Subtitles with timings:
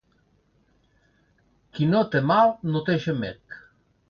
[1.75, 3.63] Qui no té mal, no té gemec.